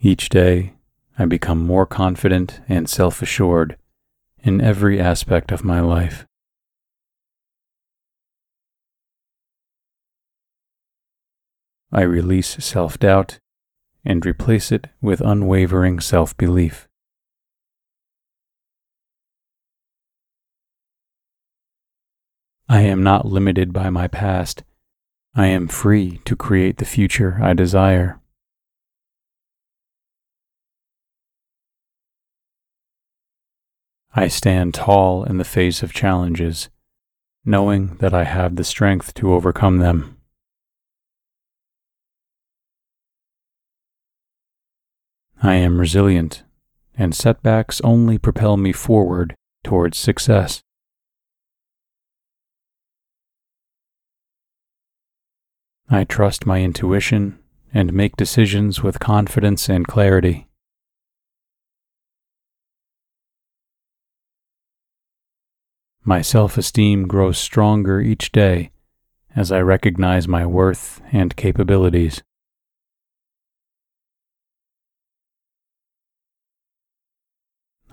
[0.00, 0.74] Each day,
[1.18, 3.76] I become more confident and self assured
[4.44, 6.24] in every aspect of my life.
[11.90, 13.40] I release self doubt
[14.04, 16.88] and replace it with unwavering self belief.
[22.72, 24.64] I am not limited by my past.
[25.34, 28.18] I am free to create the future I desire.
[34.14, 36.70] I stand tall in the face of challenges,
[37.44, 40.16] knowing that I have the strength to overcome them.
[45.42, 46.42] I am resilient,
[46.96, 50.62] and setbacks only propel me forward towards success.
[55.94, 57.38] I trust my intuition
[57.74, 60.46] and make decisions with confidence and clarity.
[66.02, 68.70] My self esteem grows stronger each day
[69.36, 72.22] as I recognize my worth and capabilities.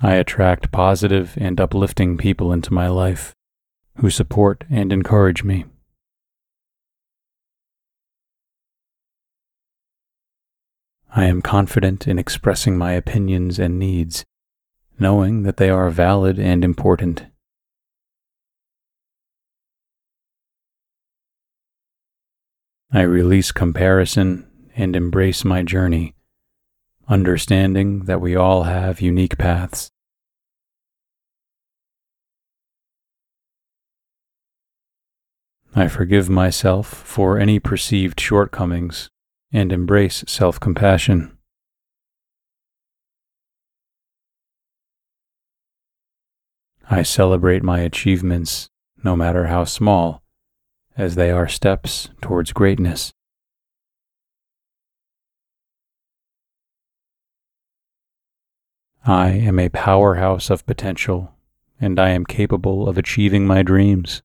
[0.01, 3.35] I attract positive and uplifting people into my life
[3.97, 5.65] who support and encourage me.
[11.11, 14.25] I am confident in expressing my opinions and needs,
[14.99, 17.25] knowing that they are valid and important.
[22.91, 26.13] I release comparison and embrace my journey,
[27.07, 29.89] understanding that we all have unique paths.
[35.75, 39.09] I forgive myself for any perceived shortcomings
[39.51, 41.35] and embrace self compassion.
[46.89, 48.69] I celebrate my achievements,
[49.03, 50.23] no matter how small,
[50.97, 53.11] as they are steps towards greatness.
[59.05, 61.33] I am a powerhouse of potential,
[61.79, 64.21] and I am capable of achieving my dreams.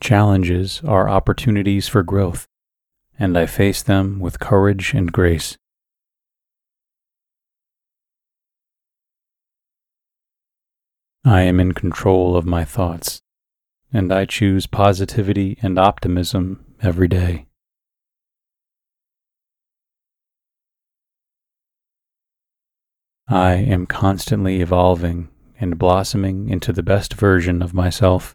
[0.00, 2.46] Challenges are opportunities for growth,
[3.18, 5.56] and I face them with courage and grace.
[11.24, 13.20] I am in control of my thoughts,
[13.92, 17.46] and I choose positivity and optimism every day.
[23.26, 25.28] I am constantly evolving
[25.60, 28.34] and blossoming into the best version of myself.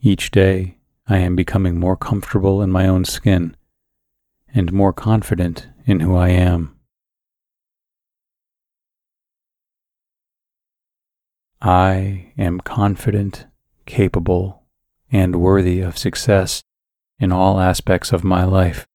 [0.00, 0.78] Each day,
[1.08, 3.56] I am becoming more comfortable in my own skin
[4.54, 6.78] and more confident in who I am.
[11.60, 13.46] I am confident,
[13.86, 14.62] capable,
[15.10, 16.62] and worthy of success
[17.18, 18.86] in all aspects of my life.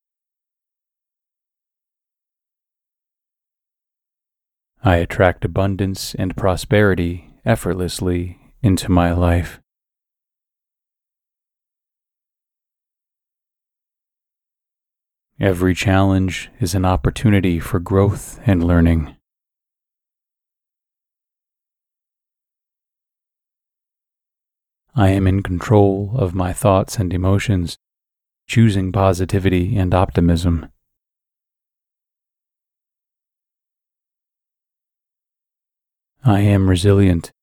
[4.82, 9.60] I attract abundance and prosperity effortlessly into my life.
[15.44, 19.18] Every challenge is an opportunity for growth and learning.
[24.96, 27.78] I am in control of my thoughts and emotions,
[28.48, 30.70] choosing positivity and optimism.
[36.24, 37.34] I am resilient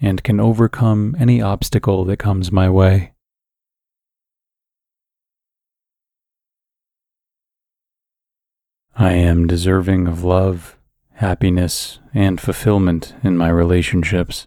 [0.00, 3.13] and can overcome any obstacle that comes my way.
[8.96, 10.78] I am deserving of love,
[11.14, 14.46] happiness, and fulfillment in my relationships.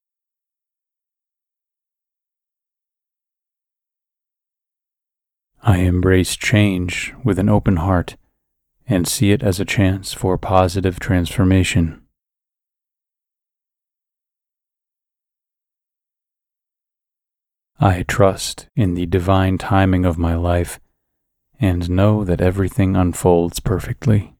[5.62, 8.16] I embrace change with an open heart
[8.88, 12.04] and see it as a chance for positive transformation.
[17.82, 20.80] I trust in the divine timing of my life
[21.60, 24.37] and know that everything unfolds perfectly.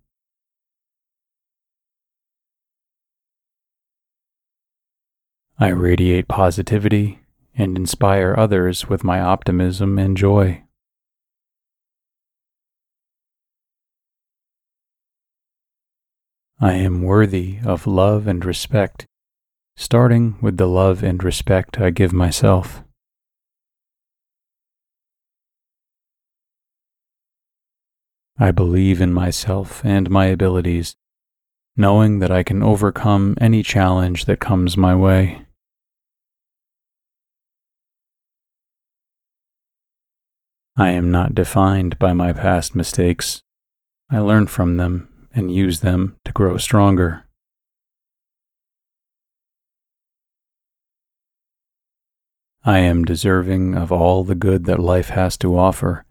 [5.60, 7.22] I radiate positivity
[7.56, 10.62] and inspire others with my optimism and joy.
[16.60, 19.08] I am worthy of love and respect,
[19.76, 22.84] starting with the love and respect I give myself.
[28.38, 30.96] I believe in myself and my abilities,
[31.76, 35.47] knowing that I can overcome any challenge that comes my way.
[40.80, 43.42] I am not defined by my past mistakes.
[44.12, 47.24] I learn from them and use them to grow stronger.
[52.64, 56.06] I am deserving of all the good that life has to offer,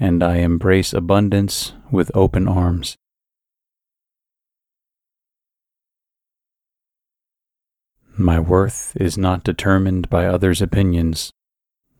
[0.00, 2.96] and I embrace abundance with open arms.
[8.16, 11.30] My worth is not determined by others' opinions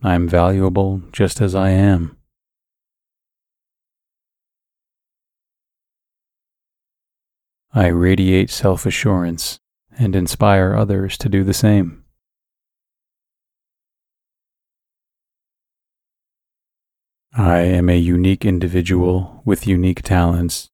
[0.05, 2.17] I am valuable just as I am.
[7.73, 9.61] I radiate self assurance
[9.97, 12.03] and inspire others to do the same.
[17.35, 20.69] I am a unique individual with unique talents,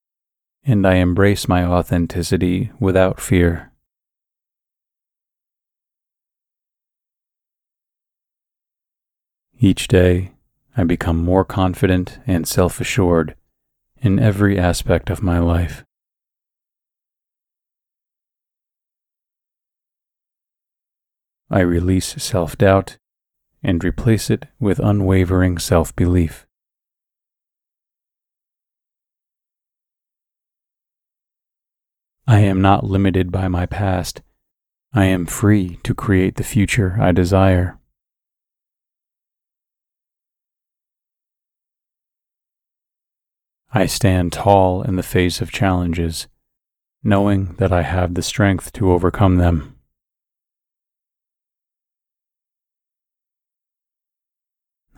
[0.64, 3.67] and I embrace my authenticity without fear.
[9.60, 10.30] Each day,
[10.76, 13.34] I become more confident and self assured
[14.00, 15.84] in every aspect of my life.
[21.50, 22.98] I release self doubt
[23.60, 26.46] and replace it with unwavering self belief.
[32.28, 34.22] I am not limited by my past.
[34.92, 37.78] I am free to create the future I desire.
[43.78, 46.26] I stand tall in the face of challenges,
[47.04, 49.76] knowing that I have the strength to overcome them.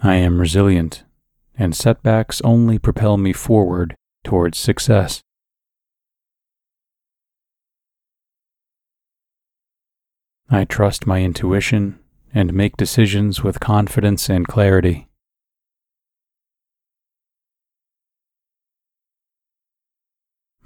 [0.02, 1.04] I am resilient,
[1.58, 5.20] and setbacks only propel me forward towards success.
[10.48, 11.98] I trust my intuition
[12.32, 15.09] and make decisions with confidence and clarity.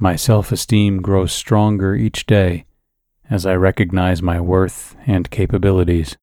[0.05, 2.67] My self esteem grows stronger each day
[3.31, 6.19] as I recognize my worth and capabilities.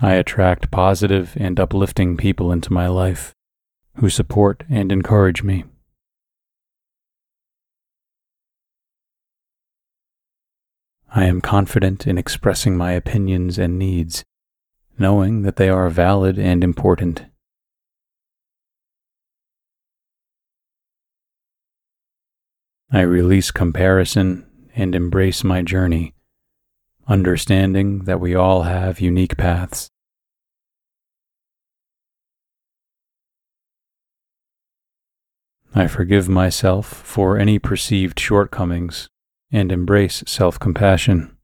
[0.00, 3.34] I attract positive and uplifting people into my life
[3.96, 5.64] who support and encourage me.
[11.14, 14.24] I am confident in expressing my opinions and needs,
[14.98, 17.26] knowing that they are valid and important.
[22.90, 26.14] I release comparison and embrace my journey
[27.08, 29.88] understanding that we all have unique paths.
[35.74, 39.08] I forgive myself for any perceived shortcomings
[39.52, 41.36] and embrace self compassion.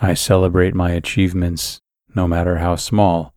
[0.00, 1.80] I celebrate my achievements,
[2.14, 3.34] no matter how small,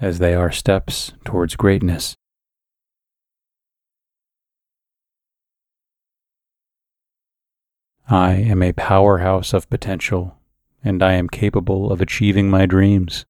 [0.00, 2.14] as they are steps towards greatness.
[8.08, 10.36] I am a powerhouse of potential,
[10.82, 13.24] and I am capable of achieving my dreams.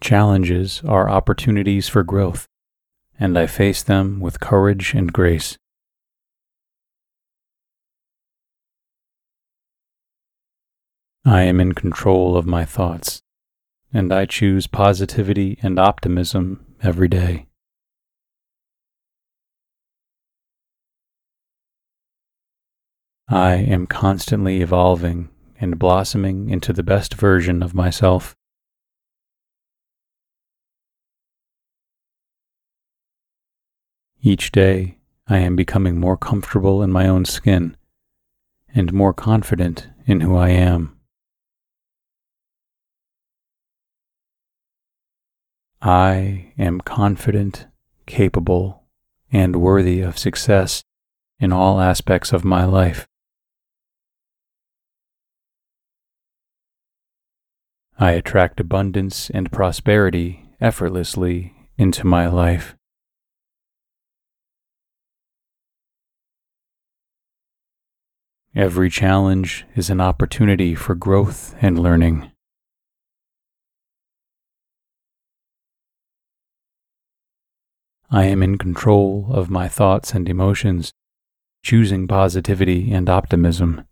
[0.00, 2.46] Challenges are opportunities for growth,
[3.18, 5.58] and I face them with courage and grace.
[11.28, 13.20] I am in control of my thoughts,
[13.92, 17.48] and I choose positivity and optimism every day.
[23.28, 25.28] I am constantly evolving
[25.60, 28.36] and blossoming into the best version of myself.
[34.22, 37.76] Each day, I am becoming more comfortable in my own skin
[38.72, 40.95] and more confident in who I am.
[45.86, 47.68] I am confident,
[48.06, 48.82] capable,
[49.30, 50.82] and worthy of success
[51.38, 53.06] in all aspects of my life.
[58.00, 62.74] I attract abundance and prosperity effortlessly into my life.
[68.56, 72.32] Every challenge is an opportunity for growth and learning.
[78.16, 80.90] I am in control of my thoughts and emotions,
[81.62, 83.84] choosing positivity and optimism.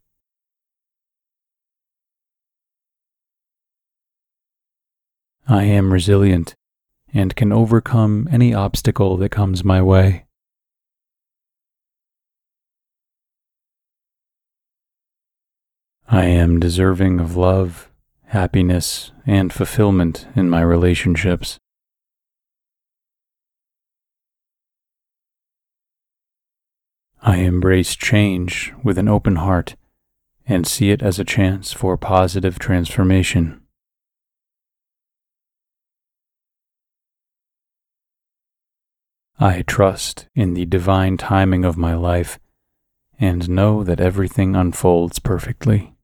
[5.47, 6.55] I am resilient
[7.13, 10.25] and can overcome any obstacle that comes my way.
[16.09, 17.91] I am deserving of love,
[18.29, 21.59] happiness, and fulfillment in my relationships.
[27.27, 29.77] I embrace change with an open heart
[30.47, 33.63] and see it as a chance for positive transformation.
[39.41, 42.39] I trust in the divine timing of my life
[43.19, 45.95] and know that everything unfolds perfectly.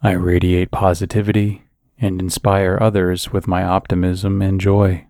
[0.00, 1.64] I radiate positivity
[2.00, 5.07] and inspire others with my optimism and joy.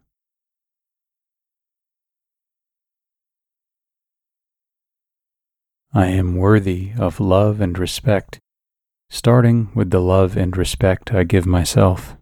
[5.93, 8.41] I am worthy of love and respect
[9.11, 12.17] starting with the love and respect I give myself.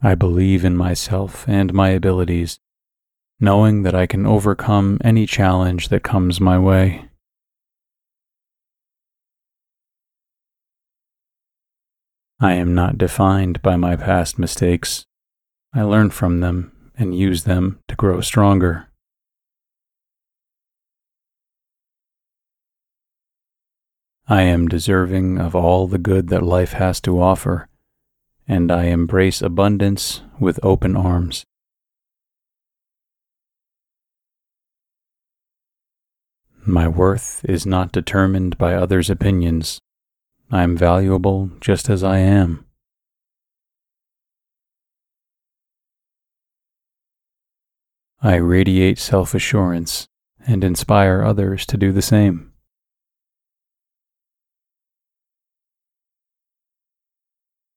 [0.00, 2.60] I believe in myself and my abilities,
[3.40, 7.08] knowing that I can overcome any challenge that comes my way.
[12.40, 15.04] I am not defined by my past mistakes.
[15.74, 18.88] I learn from them and use them to grow stronger.
[24.26, 27.68] I am deserving of all the good that life has to offer
[28.48, 31.44] and I embrace abundance with open arms.
[36.64, 39.78] My worth is not determined by others' opinions.
[40.50, 42.64] I am valuable just as I am.
[48.20, 50.08] I radiate self assurance
[50.44, 52.52] and inspire others to do the same.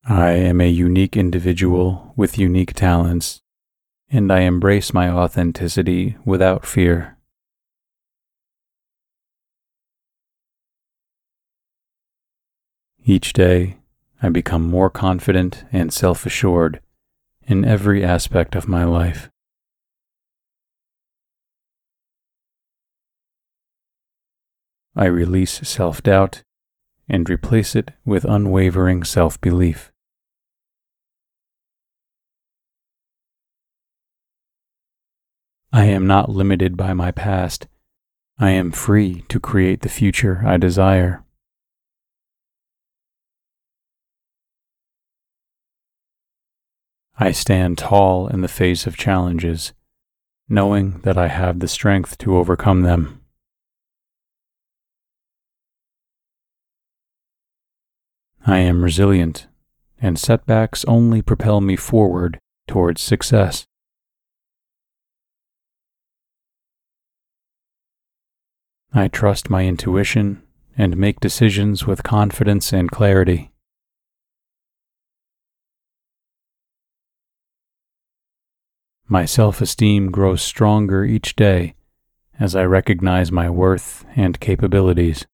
[0.03, 3.41] I am a unique individual with unique talents,
[4.09, 7.17] and I embrace my authenticity without fear.
[13.05, 13.77] Each day,
[14.23, 16.81] I become more confident and self assured
[17.43, 19.29] in every aspect of my life.
[24.95, 26.43] I release self doubt
[27.07, 29.91] and replace it with unwavering self belief.
[35.73, 37.67] I am not limited by my past.
[38.37, 41.23] I am free to create the future I desire.
[47.17, 49.73] I stand tall in the face of challenges,
[50.49, 53.20] knowing that I have the strength to overcome them.
[58.45, 59.47] I am resilient,
[60.01, 63.65] and setbacks only propel me forward towards success.
[68.93, 70.41] I trust my intuition
[70.77, 73.51] and make decisions with confidence and clarity.
[79.07, 81.75] My self esteem grows stronger each day
[82.39, 85.27] as I recognize my worth and capabilities.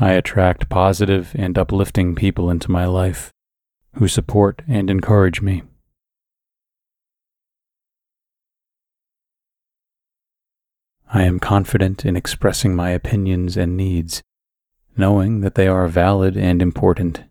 [0.00, 3.30] I attract positive and uplifting people into my life
[3.96, 5.62] who support and encourage me.
[11.14, 14.22] I am confident in expressing my opinions and needs,
[14.96, 17.24] knowing that they are valid and important.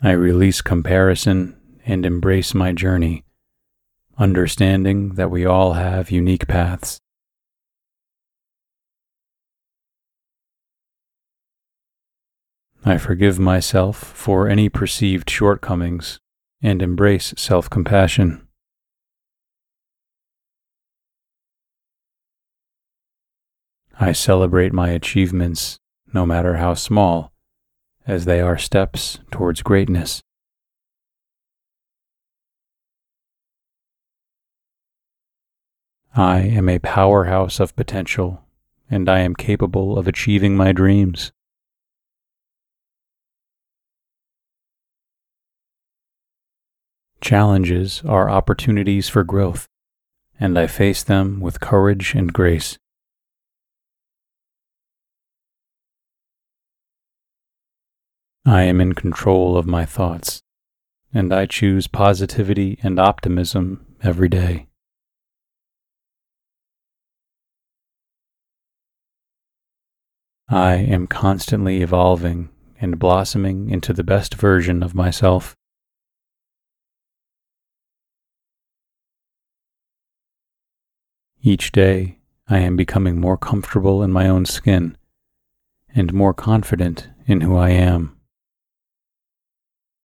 [0.00, 3.24] I release comparison and embrace my journey,
[4.18, 7.00] understanding that we all have unique paths.
[12.84, 16.18] I forgive myself for any perceived shortcomings
[16.60, 18.46] and embrace self compassion.
[23.98, 25.78] I celebrate my achievements,
[26.12, 27.32] no matter how small,
[28.06, 30.20] as they are steps towards greatness.
[36.16, 38.44] I am a powerhouse of potential,
[38.88, 41.32] and I am capable of achieving my dreams.
[47.20, 49.66] Challenges are opportunities for growth,
[50.38, 52.78] and I face them with courage and grace.
[58.46, 60.42] I am in control of my thoughts,
[61.12, 64.68] and I choose positivity and optimism every day.
[70.48, 75.56] I am constantly evolving and blossoming into the best version of myself.
[81.40, 84.98] Each day, I am becoming more comfortable in my own skin
[85.94, 88.13] and more confident in who I am.